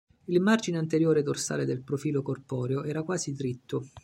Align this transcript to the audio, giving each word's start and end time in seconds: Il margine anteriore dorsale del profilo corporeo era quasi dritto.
Il 0.25 0.41
margine 0.41 0.79
anteriore 0.79 1.21
dorsale 1.21 1.63
del 1.63 1.83
profilo 1.83 2.23
corporeo 2.23 2.81
era 2.83 3.03
quasi 3.03 3.33
dritto. 3.33 3.83